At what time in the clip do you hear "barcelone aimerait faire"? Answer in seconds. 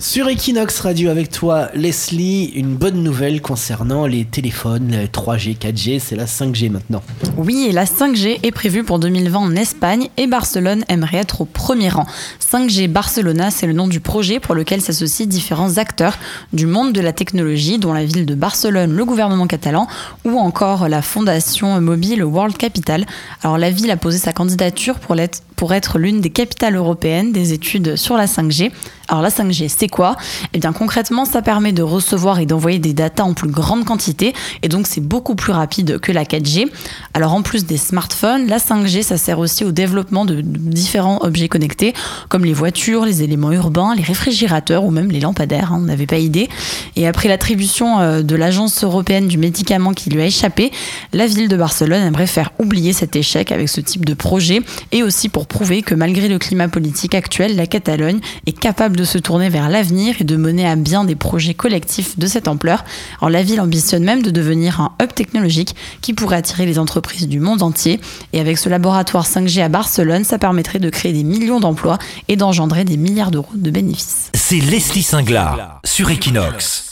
51.56-52.52